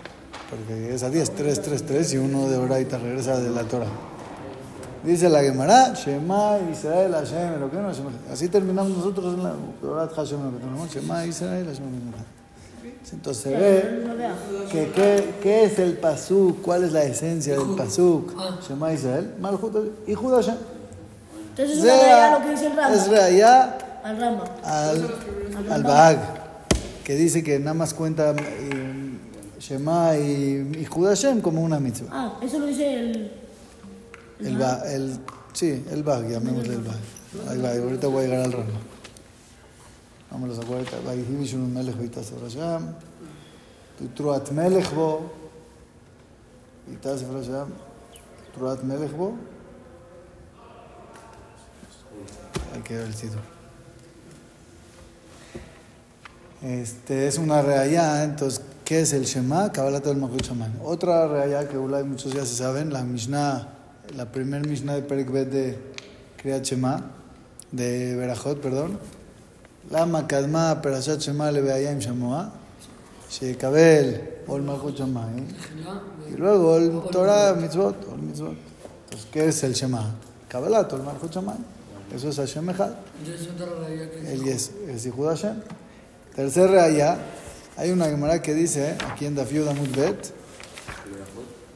[0.51, 3.87] Porque es a 10, 3, 3, 3 y uno de Oraita regresa de la Torah.
[5.05, 7.91] Dice la Gemara, Shema Israel Hashem, lo que no
[8.31, 10.91] Así terminamos nosotros en la Orat Hashem, lo que tenemos.
[10.93, 12.42] Shema Israel Hashem.
[13.11, 14.35] Entonces se ve vea.
[14.71, 18.33] que qué, qué es el pasuk, cuál es la esencia del pasuk.
[18.67, 20.57] Shema Israel, Malchut y Judá Hashem.
[21.51, 22.95] Entonces es una lo que dice el Rama.
[22.95, 24.45] Es reallá Al Rama.
[24.65, 25.15] al,
[25.71, 26.19] al Bahag,
[27.05, 29.19] que dice que nada más cuenta eh,
[29.61, 32.09] Shema y, y Judá Hashem como una mitzvah.
[32.11, 33.33] Ah, eso lo dice el.
[34.41, 35.19] El, ba, el,
[35.53, 37.01] sí, el Bahag, llamémosle el Bahag.
[37.51, 38.65] Ahí va, ahorita voy a llegar al Rama.
[40.33, 41.03] Vamos a guardar.
[41.05, 42.95] Vayihim Shimon Melech Vitas Rasham.
[43.99, 45.31] Tu Truat Melech Bo.
[46.89, 47.69] Vitas Rasham.
[48.55, 49.37] Truat Melech Bo.
[52.75, 53.43] Hay que ver el título.
[56.63, 59.73] Este es una reayá, entonces, ¿qué es el Shema?
[59.73, 60.79] Kabbalat del Mahut Shaman.
[60.83, 63.69] Otra reayá que Ulay muchos ya se saben, la Mishnah,
[64.17, 65.79] la primer Mishnah de Perikbet de
[66.37, 67.11] Kriyat Shema,
[67.73, 68.99] de Berajot, perdón.
[69.91, 72.51] Shema le Beayim Shamoa,
[73.31, 75.47] Shekabel Ol Malchut Shamayim.
[76.31, 78.57] Y luego el Torah Mitzvot, Ol Mitzvot.
[79.05, 80.15] Entonces, ¿qué es el Shema?
[80.49, 81.65] Kabbalat Ol Malchut Shamayim.
[82.15, 82.93] Eso es Hashem Echad.
[84.27, 85.63] El yes, es Yehud Hashem.
[86.37, 87.17] Tercer reaya,
[87.77, 90.31] hay una Gemara que dice, aquí en Dafiud Amud Bet,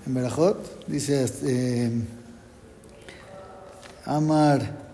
[0.06, 1.90] en Berajot, dice, eh,
[4.04, 4.85] Amar,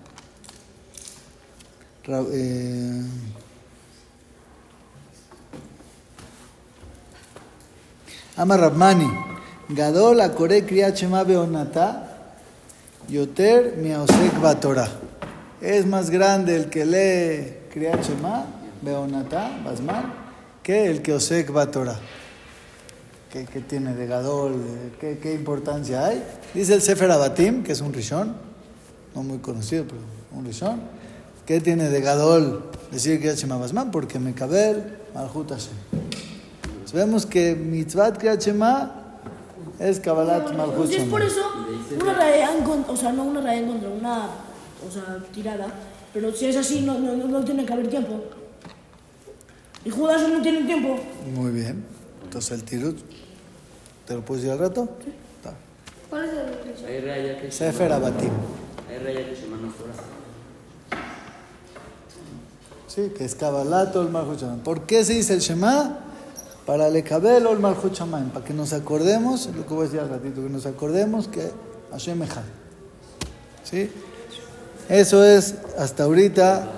[2.08, 3.02] eh,
[8.36, 9.06] Amar Rabmani,
[9.74, 12.08] Gadol Akore Kriyat Shema Beonata,
[13.08, 14.88] Yoter Miaosek Batorah.
[15.60, 18.46] Es más grande el que lee Kriyat Shema,
[18.82, 20.12] Beonata, Basman,
[20.62, 21.98] que el que Osek Batorah.
[23.30, 24.52] ¿Qué, qué tiene de Gadol?
[24.52, 26.22] de- ¿Qué, qué importancia hay?
[26.52, 28.34] Dice el Sefer Abatim, que es un rishon,
[29.14, 30.00] no muy conocido, pero
[30.32, 30.80] un rishon.
[31.52, 33.90] ¿Qué tiene de Gadol decir Kriyat Shema Basman?
[33.90, 35.74] Porque Mekabel Malchut Hashem.
[36.62, 39.18] Entonces vemos que Mitzvat Kriyat Shema
[39.78, 41.42] es Kabbalat Malchut es por eso,
[42.00, 44.28] una raya en contra, o sea, no una raya en contra, una,
[44.88, 45.66] o sea, tirada,
[46.14, 48.18] pero si es así, no, no, no, tiene que haber tiempo.
[49.84, 50.98] Y Judas no tiene tiempo.
[51.34, 51.84] Muy bien.
[52.24, 52.98] Entonces el tirut,
[54.06, 54.88] ¿te lo puedes decir al rato?
[55.36, 55.54] Está.
[56.08, 58.30] ¿Cuál es el Hay raya que Sefer Abatim.
[58.88, 59.42] Hay raya que se.
[62.94, 64.62] Sí, que es Kabbalat el Malchut Shamayim.
[64.62, 65.98] ¿Por qué se dice el Shema?
[66.66, 68.30] Para el Ekabel el Malchut Shamayim.
[68.30, 71.50] Para que nos acordemos, lo que voy a decir al ratito, que nos acordemos que
[71.92, 72.42] Hashem Echad.
[73.64, 73.90] ¿Sí?
[74.88, 76.68] Eso es hasta ahorita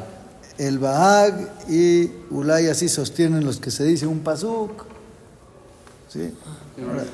[0.59, 4.85] el Bahag y Ulay así sostienen los que se dice un pasuk.
[6.09, 6.33] ¿Sí?
[6.81, 7.05] Ahora-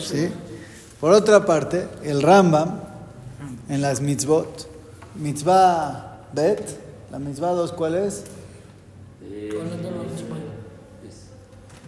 [0.00, 0.28] ¿Sí?
[1.00, 2.80] Por otra parte, el Rambam
[3.68, 4.68] en las mitzvot,
[5.16, 6.60] mitzvah bet,
[7.10, 8.24] la mitzvah 2, ¿cuál es?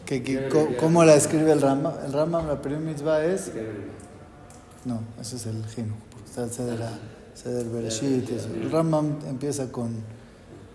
[0.06, 1.94] ¿Qué- qué- co- ¿Cómo la escribe el Rambam?
[2.04, 3.50] El Rambam, la primera mitzvah es.
[4.84, 6.78] No, ese es el Jinu, porque está el Seder,
[7.34, 8.28] Seder Bereshit.
[8.30, 8.48] y eso.
[8.48, 9.90] El Rambam empieza con,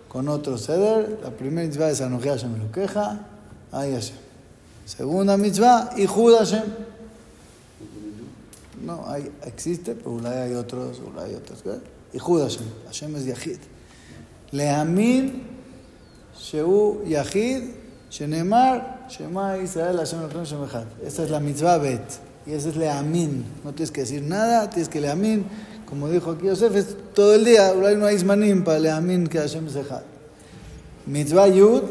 [0.08, 1.18] con otro Seder.
[1.22, 3.26] La primera mitzvah es Anoji Hashem Elokeja,
[3.72, 4.16] Ay Hashem.
[4.86, 6.62] Segunda mitzvah, Ihud Hashem.
[8.84, 11.62] No, hay, existe, pero hay otros, hay otros.
[12.12, 12.64] Ihud Hashem.
[12.86, 13.58] Hashem es Yahid.
[14.52, 15.42] Leamin
[16.36, 17.74] Sheu Yahid
[18.10, 20.20] Shenemar Shema Israel Hashem
[21.04, 22.20] Esta es la mitzvah bet.
[22.46, 23.44] Y esa es Leamin.
[23.64, 25.44] No tienes que decir nada, tienes que Leamin.
[25.84, 27.72] Como dijo aquí Yosef, es todo el día.
[27.72, 30.02] Uray no hay ismanim para Leamin que Hashem Sechad.
[31.06, 31.82] Mitzvah Yud.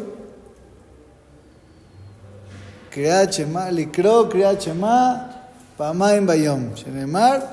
[2.92, 5.30] Kriat Shema, Likro Kriat Shema,
[5.78, 6.74] Pamaim Bayom.
[6.76, 7.44] Shenemar,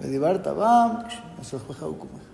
[0.00, 1.04] Medibar Tabam,
[1.40, 2.25] Esos Bajaukuma.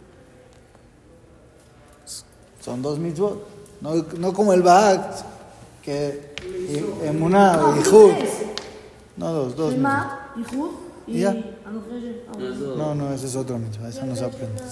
[2.64, 3.42] Son dos mitzvot,
[3.80, 5.10] no, no como el Bahag,
[5.82, 8.12] que y- emuná o Ihud.
[9.16, 9.72] No, dos, dos.
[9.72, 9.76] mitzvot.
[9.76, 10.70] Shema, Yehud
[11.08, 11.30] y Ya.
[11.32, 12.78] Hashem.
[12.78, 14.62] No, no, ese es otro mitzvah, eso no se aprende.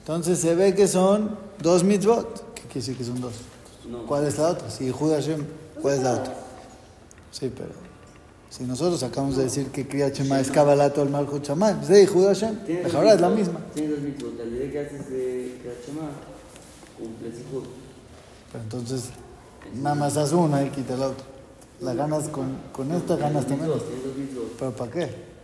[0.00, 2.54] Entonces se ve que son dos mitzvot.
[2.54, 3.34] ¿Qué quiere decir que son dos?
[4.08, 4.70] ¿Cuál es la otra?
[4.70, 5.44] Si Ihud Hashem,
[5.82, 6.34] ¿cuál es la otra?
[7.30, 7.70] Sí, pero
[8.48, 12.02] si nosotros acabamos de decir que Kriyat Shema es Kabbalat al Malchut Shamayim, pues de
[12.04, 12.58] Ihud Hashem,
[12.94, 13.60] ahora es la mitzvot, misma.
[13.74, 14.40] Tienes dos mitzvot.
[14.40, 15.84] Al día que haces de Kriyat
[16.98, 17.64] Cumples Ihud.
[18.52, 19.10] Pero entonces,
[19.74, 21.24] nada más haz una y quita la otra.
[21.80, 23.72] La ganas con, con esta, ganas también.
[24.58, 25.34] ¿Pero para qué?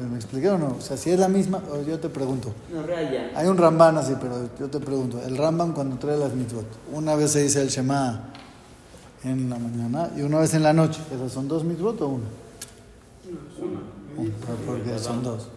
[0.00, 0.76] ¿Me, me expliqué o no?
[0.78, 2.52] O sea, si es la misma, yo te pregunto.
[2.72, 3.32] No, raya.
[3.34, 5.20] Hay un Ramban así, pero yo te pregunto.
[5.20, 8.30] El Ramban cuando trae las mitzvot, una vez se dice el Shema
[9.24, 11.00] en la mañana y una vez en la noche.
[11.12, 12.24] ¿Esas son dos mitzvot o una?
[14.16, 14.30] Una,
[14.66, 15.48] porque son dos.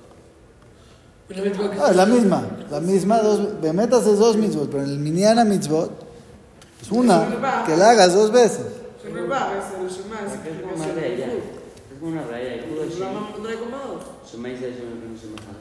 [1.32, 5.48] Ah, es la misma, la misma dos, Bemetas es dos mitzvot, pero en el Minyan
[5.48, 5.92] mitzvot
[6.82, 8.66] es una, que la hagas dos veces.
[9.06, 9.20] El le.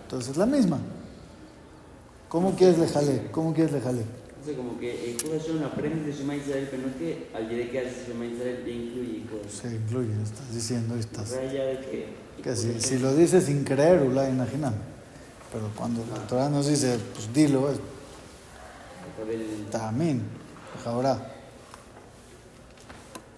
[0.04, 0.78] Entonces es la misma.
[2.30, 3.28] ¿Cómo quieres dejarle?
[3.30, 4.02] ¿Cómo quieres dejarle?
[4.28, 7.48] Entonces, como que Ihud Hashem lo aprendes de Shema Israel, pero no es que al
[7.48, 9.22] día que haces Shema Israel te incluye.
[9.50, 11.32] Se incluye, estás diciendo, estás.
[12.42, 12.56] Que.
[12.56, 14.72] Si, si lo dices sin creer, Ula, imagina.
[15.52, 17.78] Pero cuando la Torah nos dice, pues dilo, es
[19.70, 20.22] también.
[20.84, 21.34] Ahora.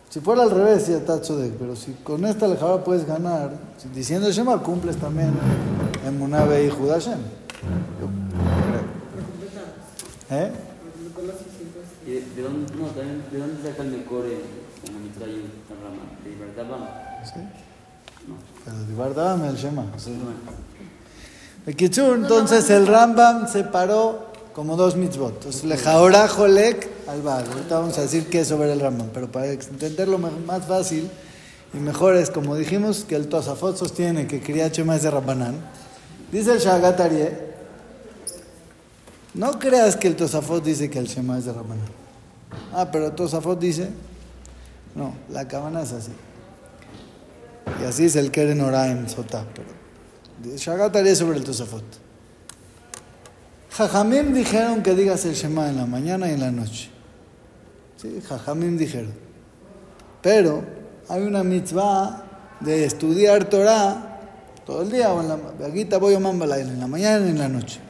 [0.08, 3.88] Si fuera al revés, sí, está de pero si con esta lejabra puedes ganar, si
[3.90, 5.32] diciendo Shema, cumples también
[6.04, 7.20] en Munabe y creo.
[10.30, 10.52] ¿Eh?
[11.14, 11.82] Con las 600.
[12.04, 14.40] ¿Y de, de dónde, no, también, ¿de dónde saca el mejor en,
[15.20, 16.02] la y la rama?
[16.24, 17.24] ¿De?
[17.24, 17.40] ¿Sí?
[18.26, 18.34] No.
[18.64, 19.84] Pero Dibar Dabam el Shema.
[19.96, 20.18] sí.
[21.66, 25.34] Bekitzur, entonces el Rambam separó como dos mitzvot.
[25.34, 27.44] Entonces, lejaora jolek al bar.
[27.46, 31.10] Ahorita vamos a decir qué es sobre el Rambam, pero para entenderlo más fácil
[31.72, 35.54] y mejor es, como dijimos, que el Tosafot sostiene que Kriyat Shema es de Rabbanán.
[36.32, 37.00] Dice el Shagat
[39.32, 41.86] no creas que el Tosafot dice que el Shema es de Rabbanán.
[42.72, 43.88] Ah, pero el Tosafot dice,
[44.96, 46.10] no, la cabana es así.
[47.80, 49.79] Y así es el Keren Oraim Sotah, pero
[50.56, 51.84] Shagat Aryeh sobre el Tosafot.
[53.72, 56.90] Jajamim dijeron que digas el Shema en la mañana y en la noche.
[57.96, 59.12] Sí, Jajamim dijeron.
[60.22, 60.62] Pero
[61.08, 62.24] hay una mitzvah
[62.60, 64.06] de estudiar Torah
[64.66, 67.80] todo el día en la Agita voy a en la mañana y en la noche.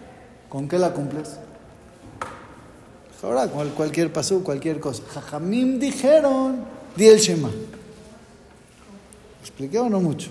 [0.48, 1.36] ¿Con qué la cumples?
[3.22, 5.02] Ahora, cual- cualquier pasú, cualquier cosa.
[5.12, 6.64] Jajamim dijeron,
[6.96, 7.50] di el Shema.
[9.42, 10.30] ¿Expliqué o no mucho?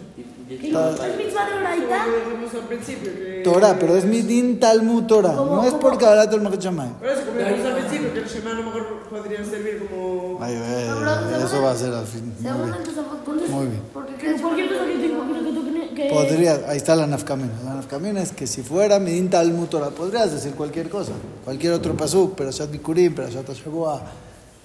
[3.43, 5.33] Torah, pero es mi din Talmud Torah.
[5.33, 6.89] No es por Kabbalat el Machamay.
[6.99, 10.37] Por eso, como al principio, que el Shema a lo mejor podría servir como...
[10.41, 12.33] Ay, ay, eso va a ser al fin.
[12.39, 12.73] Muy bien.
[12.73, 13.81] el Tosafot, ¿cuántos- Muy bien.
[13.93, 17.53] Porque Que cualquier cosa que tengo, que, que, que, que Podría, ahí está la nafkamina.
[17.65, 21.13] La nafkamina es que si fuera mi din Talmud Torah, podrías decir cualquier cosa.
[21.45, 24.01] Cualquier otro pasuk, pero Shat Bikurim, pero Shat Shabua,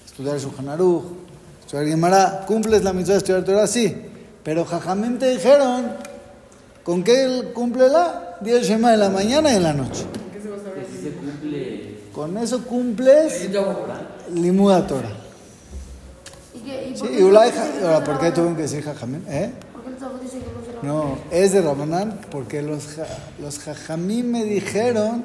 [0.05, 1.03] estudiar Shulchan Aruch,
[1.61, 2.43] estudiar Gemara.
[2.47, 3.67] ¿Cumples la mitzvah de estudiar Torah?
[3.67, 4.11] Sí.
[4.45, 5.87] Pero jajamim te dijeron,
[6.83, 8.37] ¿con qué cúmplela?
[8.41, 10.05] Di el Shema en la mañana y en la noche.
[10.31, 10.85] ¿Qué se va a saber?
[10.85, 13.49] que si se cumple Con eso cumples
[14.33, 15.09] Limuda Torah.
[16.53, 18.55] ¿Y qué- y Sí, por qué y Ulay, ahora, no es ¿por qué de tuvieron
[18.55, 19.21] que decir jajamim?
[19.27, 19.51] ¿Eh?
[19.73, 21.09] ¿Por qué el Tosafot dice que no es de Rabanán?
[21.09, 23.07] No, es de Rabanán porque los, ja-
[23.41, 25.23] los jajamim me dijeron,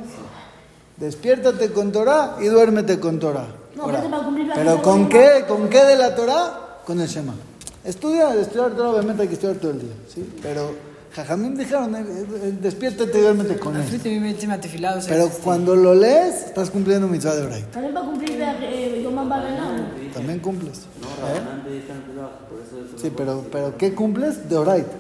[0.97, 3.47] despiértate con Torah y duérmete con Torah.
[3.77, 5.45] No, pero para cumplir la pero Torah ¿con qué?
[5.47, 6.79] ¿Con qué de la Torah?
[6.87, 7.35] Con el Shema.
[7.85, 10.29] Estudia, estudiar obviamente hay que estudiar todo el día, ¿sí?
[10.43, 10.75] Pero
[11.15, 13.85] jajamim dijeron, eh, eh, despiértate y duérmete con él.
[13.89, 17.71] Pero este, cuando lo lees, estás cumpliendo mitzvah de Oraita.
[17.71, 19.93] también para cumplir eh, Yom Barrenán.
[20.13, 20.83] También cumples.
[21.01, 21.39] No, ¿eh?
[21.39, 24.49] Rabanán te dejan trabajo, por eso es Sí, pero, pero ¿qué cumples?
[24.49, 24.97] De Oraita.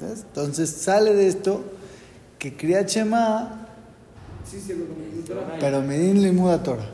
[0.00, 1.62] Entonces sale de esto
[2.38, 3.68] que como
[5.26, 5.56] Torah.
[5.60, 6.88] Pero Medin Limuda Torah.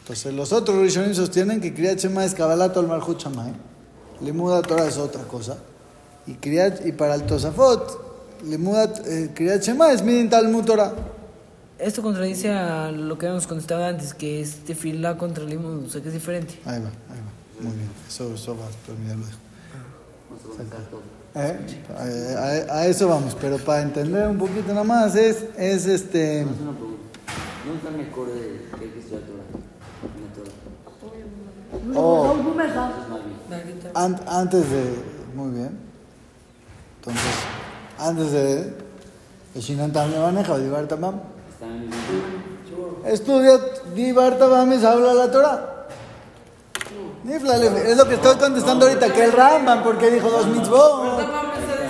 [0.00, 3.52] Entonces los otros Rishonim sostienen que Kriyat Shema es Kabbalat al Marhut Shamay.
[4.20, 5.56] Limuda Torah es otra cosa.
[6.26, 10.92] Y, Kriyat, y para el Tosafot, Limuda, eh, Kriyat Shema es Medin Talmud Torah.
[11.78, 15.90] Esto contradice a lo que habíamos contestado antes, que es tefilá contra el limón, o
[15.90, 16.54] sea que es diferente.
[16.64, 17.62] Ahí va, ahí va.
[17.68, 17.90] Muy bien.
[18.08, 19.38] Eso, eso va, pero mira, lo dejo.
[20.30, 21.02] Vamos a avanzar todo.
[21.36, 22.68] ¿Eh?
[22.70, 26.44] A, a- a eso vamos, pero para entender un poquito nada más es, es este...
[26.44, 28.40] ¿Dónde está el mejor de
[28.78, 29.40] que hay que estudiar Torah.
[31.96, 32.34] Oh.
[33.94, 35.02] An- antes de.
[35.34, 35.78] Muy bien.
[36.98, 37.22] Entonces,
[37.98, 38.74] antes de.
[39.54, 41.20] El Shinan también maneja, Divar Tamam.
[43.06, 43.58] Estudia
[43.94, 45.70] Divar Tamam y habla la Torah.
[47.28, 51.20] Es lo que estoy contestando ahorita, que el Rambam, ¿por qué dijo dos mitzvot?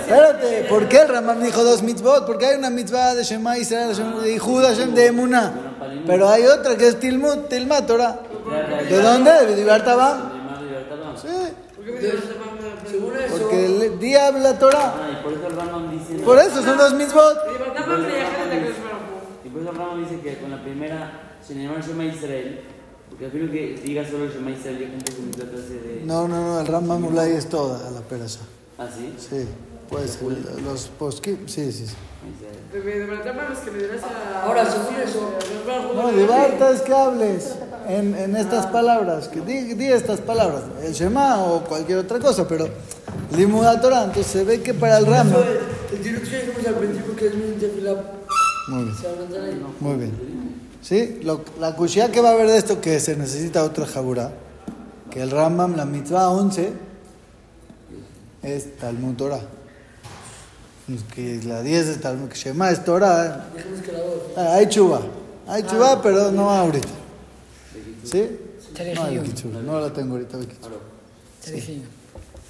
[0.01, 2.25] Espérate, ¿por qué el Rambam dijo dos mitzvot?
[2.25, 5.53] Porque hay una mitzvah de Shema Israel, de Judá, de Emuná.
[6.07, 8.19] Pero hay otra que es Tilmut, Tilma Torah.
[8.87, 9.45] ¿De dónde?
[9.45, 10.19] De Divar Tamam.
[10.51, 11.21] Más libertad, vamos.
[11.21, 11.74] Sí, Según eso,
[13.31, 14.95] porque el día habla Torah.
[14.97, 16.23] Ah, y por eso el Rambam dice.
[16.23, 17.37] Por eso son dos mitzvot.
[19.43, 22.61] Y por eso el Rambam dice que con la primera, sin llamar Shema Israel,
[23.09, 26.01] porque afirmo que diga solo el Shema Israel, ya cumple otra clase de.
[26.05, 28.39] No, no, no, el Rambam Ulay es toda la perasa.
[28.77, 29.13] ¿Ah, sí?
[29.17, 29.47] Sí,
[29.89, 30.23] puede ser.
[30.63, 31.95] Los poskim, sí, sí, sí.
[34.43, 35.31] Ahora, según eso,
[35.95, 37.55] No, de es que hables
[37.87, 42.47] en, en estas palabras, que di, di estas palabras, el Shema o cualquier otra cosa,
[42.47, 42.67] pero
[43.35, 45.41] Limuda Torah, entonces se ve que para el Rambam.
[45.93, 47.95] el tiro que dijimos al principio que es tefila,
[48.69, 50.11] Muy bien, muy bien.
[50.81, 54.31] Sí, lo- la cushia que va a haber de esto que se necesita otra jabura,
[55.09, 56.71] que el Rambam, la mitzvah 11,
[58.43, 59.39] es Talmud Torah.
[61.15, 63.47] Que la 10 es Talmud, que Shema es Torah.
[64.37, 65.01] Ah, Hay chuva,
[65.47, 66.87] hay chuva, pero no ahorita.
[68.05, 68.29] ¿Sí?
[68.95, 70.37] No, hay la tengo ahorita.
[71.43, 71.83] Tarejillo.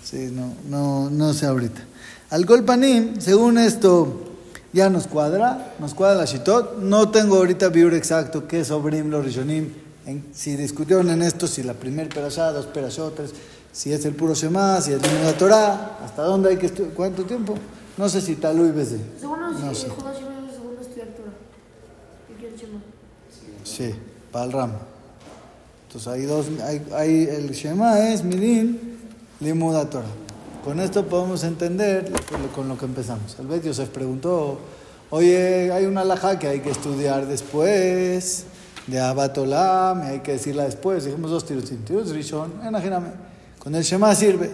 [0.03, 1.81] Sí, no, no, no sé ahorita.
[2.29, 4.21] Al Golpanim, según esto,
[4.73, 6.77] ya nos cuadra, nos cuadra la Shitot.
[6.79, 9.71] No tengo ahorita biur exacto qué es Obrim, los Rishonim,
[10.05, 13.31] en- si discutieron en esto, si la primer perashá, dos perashotas,
[13.71, 17.23] si es el puro Shema, si es la Torah, hasta dónde hay que estudiar, cuánto
[17.25, 17.55] tiempo.
[17.97, 18.99] No sé si Talú y Beze.
[19.19, 19.81] Según los No sé.
[19.87, 21.33] Según estudiar Torah.
[22.27, 22.79] ¿Qué quiere Shema?
[23.63, 23.95] Sí,
[24.31, 24.94] para el ramo.
[25.87, 28.97] Entonces hay dos, hay, hay- el Shema es Midin
[29.39, 30.05] Limuda Torah.
[30.63, 32.11] Con esto podemos entender
[32.55, 33.37] con lo- que empezamos.
[33.39, 34.59] El Bet Yosef preguntó,
[35.11, 38.45] oye, hay una alhaja que hay que estudiar después
[38.87, 41.05] de Abatolam, hay que decirla después.
[41.05, 43.09] Dijimos dos tiros, tiros Rishon, imagíname.
[43.59, 44.51] Con el Shema sirve.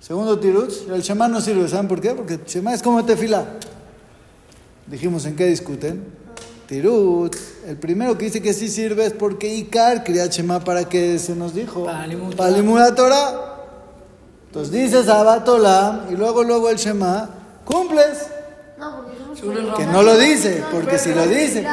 [0.00, 2.10] Segundo tirutz, el Shema no sirve, ¿saben por qué?
[2.14, 3.44] Porque el Shema es como tefila.
[4.86, 6.17] Dijimos en qué discuten.
[6.68, 11.18] Tirutz, el primero que dice que sí sirve es porque Icar quería Shema para que
[11.18, 11.86] se nos dijo.
[11.86, 13.54] La Torah.
[14.48, 17.30] Entonces dices Abatolam y luego luego el Shema,
[17.64, 18.26] cumples.
[18.78, 19.06] No,
[19.76, 21.66] Que no lo dice, porque si lo dice.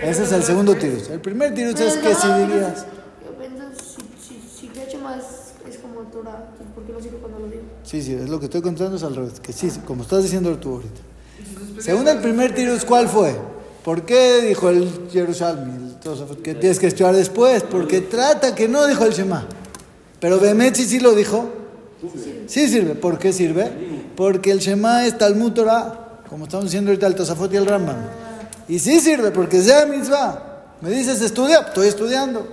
[0.00, 1.10] Ese es el segundo tirutz.
[1.10, 2.86] El primer tirutz es que si dirías.
[3.24, 7.18] Yo pienso, si, si, si Kriyachema es, es como Torah, entonces ¿por qué no sirve
[7.18, 7.62] cuando lo digo?
[7.82, 9.40] Sí, sí, es lo que estoy contando es al revés.
[9.40, 11.00] Que sí, como estás diciendo tú ahorita.
[11.80, 13.34] Según el primer tirus, ¿cuál fue?
[13.84, 15.96] ¿Por qué dijo el Jerusalén?
[16.02, 17.62] Tosafot, Que tienes que estudiar después.
[17.62, 19.46] Porque trata que no dijo el Shema.
[20.20, 21.48] Pero Bemet sí, lo dijo.
[22.46, 22.94] Sí sirve.
[22.94, 23.70] ¿Por qué sirve?
[24.16, 27.96] Porque el Shema es Talmud Torah, como estamos diciendo ahorita el Tosafot y el Rambam.
[28.68, 30.74] Y sí sirve porque sea mitzvah.
[30.80, 32.46] Me dices estudia, estoy estudiando.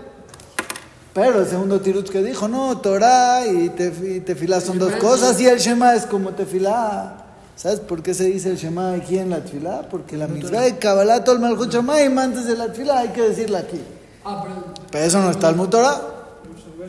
[1.14, 5.60] Pero el segundo tirutz que dijo, no, Torah y tefilá son dos cosas y el
[5.60, 7.27] Shema es como tefilá.
[7.58, 9.90] ¿Sabes por qué se dice el Shema aquí en la tefilá?
[9.90, 13.24] Porque la mitzvah de Kabbalah todo el Malchut Shamayim antes de la tefilá hay que
[13.24, 13.82] decirla aquí.
[14.24, 16.00] Ah, pero Pero eso no está el Torah.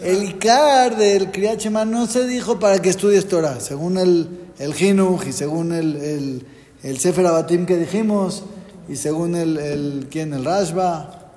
[0.03, 4.29] El Icar del Kriyat Shema no se dijo para que estudies Torah, según el,
[4.59, 6.47] el Jinuj y según el, el,
[6.83, 8.43] el Sefer Abatim que dijimos
[8.91, 10.35] y según el, el ¿quién?
[10.35, 11.31] El Rashba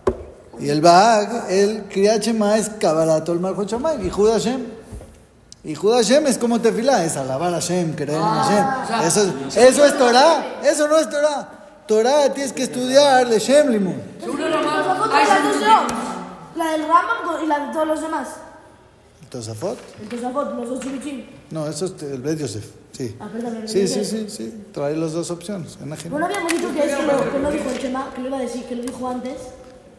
[0.60, 4.81] y el Baag, el Kriyat Shema es Kabbalah Tol Malchut Shamayim y Jud Hashem.
[5.63, 9.08] Y Jud Hashem es como tefilá, es alabar a Hashem, creer en Hashem.
[9.08, 11.50] Eso es, eso es Torah, eso no es Torah.
[11.88, 13.93] Torah tienes que estudiar de Shem el no.
[16.56, 18.28] La del Rambam y la de todos los demás.
[19.30, 19.78] Tosafot.
[20.02, 21.26] Entonces la foto, los dos chivichín.
[21.52, 23.15] No, eso es el Bet Yosef, sí.
[23.19, 24.63] Ah, perdón, el Sí, sí, sí, sí.
[24.74, 25.78] Trae las dos opciones.
[26.10, 28.38] Bueno, habíamos dicho que es que, lo, que no dijo el Chema, que lo iba
[28.38, 29.36] a decir, que lo dijo antes.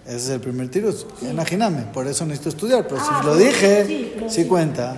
[0.06, 0.90] Ese es el primer tiro.
[1.22, 2.86] Imagíname, por eso necesito estudiar.
[2.86, 4.48] Pero Ah, si lo pero- dije, sí, sí sí.
[4.48, 4.96] cuenta.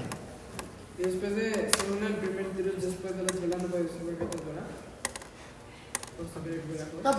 [1.05, 3.29] Y después de, según el primer tiro, después de no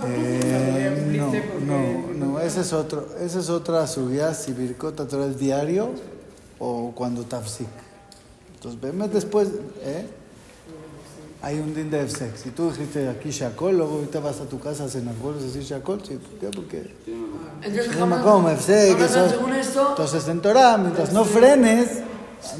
[0.08, 5.90] Eh, no, ese es otro, esa es otra subida si Birkota Torah es diario
[6.60, 7.68] o cuando tafsik.
[8.56, 9.50] Entonces, veme después,
[9.84, 10.08] ¿eh?
[11.42, 12.36] Hay un din de Efsek.
[12.38, 15.46] Si tú dijiste aquí Shakol, luego ahorita vas a tu casa a cenar, ¿vuelves a
[15.48, 16.02] decir Shakol?
[16.04, 16.56] Sí, ¿por qué?
[16.56, 16.96] Porque
[17.62, 19.30] Entonces, no me Rambam- como Efsek, Rambam, eso.
[19.30, 22.00] según esto, Entonces, en Torah, mientras no frenes,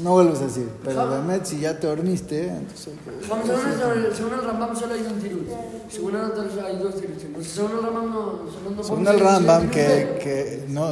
[0.00, 0.68] no vuelves a decir.
[0.84, 2.92] Pero Bemet, si ya te dormiste, entonces...
[3.28, 5.48] Rambam, según el, según el Rambam solo hay un tirut.
[5.88, 7.46] Según el otro hay dos tiruts.
[7.46, 8.40] Según el Rambam no...
[8.82, 10.90] Según, el Rambam, que, que no,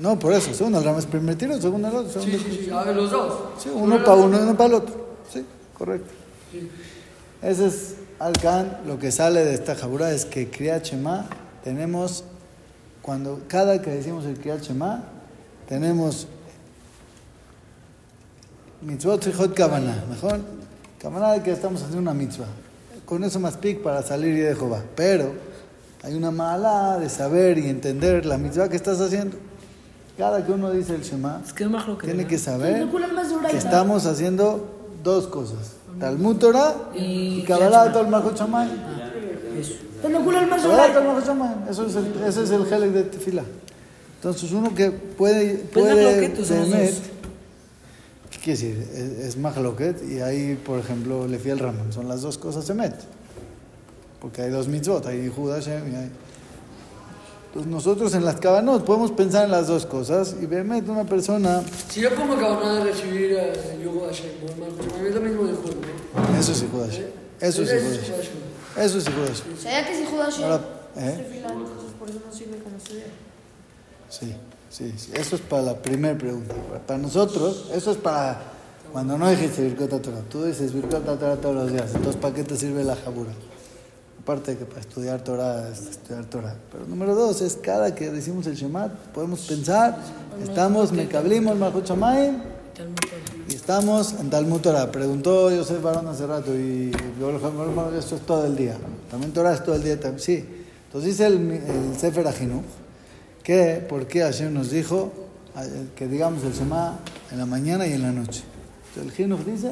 [0.00, 2.70] no, por eso, según el Rambam es primer tiro, según el otro, Sí, sí, sí,
[2.70, 3.34] a ver, los dos.
[3.58, 5.06] Sí, uno para uno y uno para el otro.
[5.32, 5.44] Sí,
[5.76, 6.12] correcto.
[7.42, 11.26] Ese es Alcan, lo que sale de esta jabura es que Kriyat Shema
[11.64, 12.24] tenemos,
[13.02, 15.04] cuando cada que decimos el Kriyat Shema,
[15.68, 16.28] tenemos
[18.82, 20.40] mitzvot trichot kavana, mejor,
[21.00, 22.46] kavana de que estamos haciendo una mitzvah.
[23.04, 24.82] Con eso más pic para salir y de Jehová.
[24.96, 25.32] Pero
[26.02, 29.36] hay una mala de saber y entender la mitzvah que estás haciendo.
[30.18, 31.68] Cada que uno dice el Shema, Es que
[32.02, 32.88] tiene que saber
[33.50, 34.66] que estamos haciendo
[35.04, 35.74] dos cosas.
[36.00, 38.08] Talmud Torah y Kabbalah Tol.
[38.08, 38.76] Malchut Shamayim.
[41.70, 43.42] Eso es el, ese es el helek de tefila.
[44.16, 46.38] Entonces uno que puede, Pues puede Mahloket,
[48.46, 48.88] quiere decir?
[48.94, 51.92] Es, es Mahloket y ahí, por ejemplo, le el Raman.
[51.92, 52.94] Son las dos cosas Emet.
[54.20, 56.10] Porque hay dos mitzvot, hay Judá Hashem y hay...
[57.48, 61.62] Entonces nosotros en las cabanos podemos pensar en las dos cosas y Bemet una persona...
[61.88, 64.30] Si yo como acabo de recibir eh, el yugo de Hashem,
[65.06, 66.38] es lo mismo de Jud, ¿no?
[66.38, 67.06] Eso sí, Judá Hashem.
[67.40, 68.84] Eso sí, Judá Hashem.
[68.84, 69.58] Eso sí, Judá Hashem.
[69.58, 70.60] ¿Sabía que si Judas Ahora,
[70.96, 71.26] ¿eh?
[71.30, 73.08] es por eso no sirve como estudiar?
[74.08, 74.34] Sí,
[74.70, 75.10] sí, sí.
[75.14, 76.54] Eso es para la primera pregunta.
[76.86, 78.40] Para nosotros, eso es para
[78.92, 80.22] cuando no dijiste Birkota Torah.
[80.30, 81.94] Tú dices Birkota Torah todos los días.
[81.94, 83.30] Entonces, ¿para qué te sirve la jabura?
[84.22, 86.56] Aparte de que para estudiar Torah es estudiar Torah.
[86.72, 89.98] Pero número dos es cada que decimos el Shemat, podemos pensar,
[90.42, 91.84] estamos Mekablimos Mahut
[93.48, 94.90] y estamos en Talmud Torah.
[94.90, 96.90] Preguntó Yosef Barón hace rato y
[97.20, 98.76] yo le dije, esto es todo el día.
[99.10, 99.98] También Torah es todo el día.
[100.16, 100.44] Sí.
[100.86, 102.64] Entonces dice el, el Sefer Ajinuch
[103.46, 105.12] que por qué Hashem nos dijo
[105.94, 106.98] que digamos el Shema
[107.30, 108.42] en la mañana y en la noche.
[109.00, 109.70] El Jinuch dice,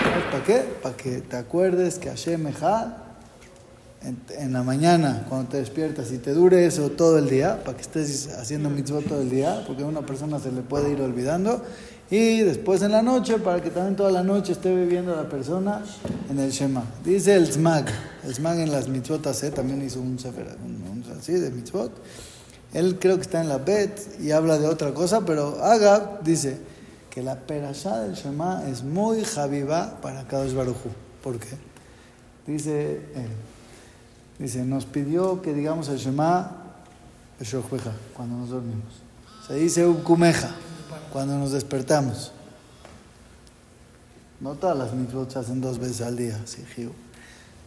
[0.00, 0.62] ¿sabes para qué?
[0.80, 2.86] Para que te acuerdes que Hashem Echad
[4.04, 7.76] en, en la mañana, cuando te despiertas, y te dure eso todo el día, para
[7.76, 11.00] que estés haciendo mitzvot todo el día, porque a una persona se le puede ir
[11.00, 11.64] olvidando.
[12.10, 15.82] Y después en la noche, para que también toda la noche esté viviendo la persona
[16.30, 16.84] en el Shema.
[17.04, 17.86] Dice el Smag,
[18.24, 21.90] el Smag en las mitzvot hace, también hizo un sefer, un, un- así de mitzvot.
[22.74, 26.58] Él creo que está en la Bet y habla de otra cosa, pero Agab dice
[27.10, 30.90] que la perashá del Shema es muy javivá para Kadosh Baruchu.
[31.22, 31.56] ¿Por qué?
[32.46, 33.30] Dice él,
[34.38, 36.56] dice, nos pidió que digamos el Shema
[38.14, 38.94] cuando nos dormimos.
[39.46, 40.50] Se dice Ukumeja,
[41.12, 42.32] cuando nos despertamos.
[44.40, 46.64] No todas las mitzvot se hacen dos veces al día, sí.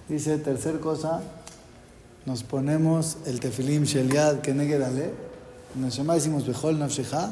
[0.07, 1.21] Dice, tercer cosa,
[2.25, 5.13] nos ponemos el tefilim shel yad keneged ale.
[5.75, 7.31] En el Shema decimos bechol nafshecha,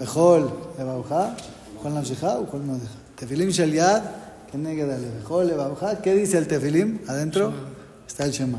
[0.00, 1.36] bechol levavcha,
[1.76, 2.98] bechol nafshecha, bechol modeja.
[3.16, 4.02] Tefilim shel yad
[4.50, 6.02] keneged ale, bechol levavcha.
[6.02, 7.00] ¿Qué dice el tefilim?
[7.06, 7.52] Adentro
[8.06, 8.58] está el Shema.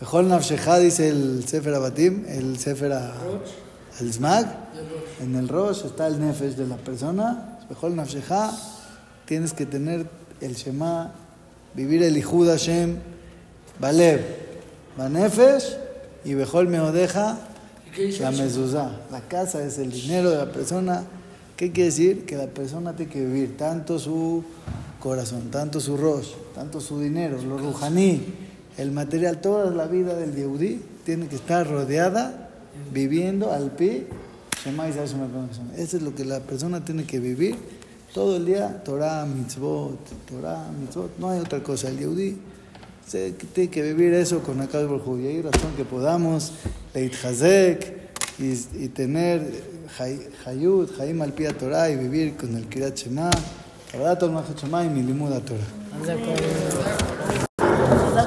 [0.00, 2.92] Bechol nafshecha dice el Sefer Abatim, el Sefer
[4.00, 4.56] el Zmag.
[5.20, 7.58] En el Rosh está el Nefesh de la persona.
[7.68, 8.50] Bechol nafshecha.
[9.24, 10.06] Tienes que tener
[10.40, 11.12] el Shema,
[11.74, 12.98] vivir el Ihud Hashem,
[13.78, 14.20] Balev,
[14.96, 15.76] Banefesh
[16.24, 17.38] y Bejol Meodeja,
[17.88, 19.00] ¿Y qué dice la mezuzá.
[19.10, 21.04] La casa es el dinero de la persona.
[21.56, 22.26] ¿Qué quiere decir?
[22.26, 24.44] Que la persona tiene que vivir tanto su
[25.00, 28.22] corazón, tanto su rosh, tanto su dinero, lo rujaní,
[28.78, 32.48] el material, toda la vida del Yehudí tiene que estar rodeada,
[32.92, 34.06] viviendo al pi.
[35.76, 37.56] Eso es lo que la persona tiene que vivir
[38.14, 38.82] todo el día.
[38.84, 41.18] Torah, mitzvot, Torah, mitzvot.
[41.18, 41.88] No hay otra cosa.
[41.88, 42.38] El Yehudí
[43.06, 45.18] se- tiene que vivir eso con Akadosh Baruj Hu.
[45.18, 46.52] Y hay razón que podamos
[46.94, 47.96] leitchazek
[48.38, 48.52] y,
[48.84, 49.42] y tener
[49.98, 53.30] hay- hayud, haim al pia Torah y vivir con el Kirat Shema.
[54.18, 54.88] Todo el Shema y
[55.40, 55.66] Torah.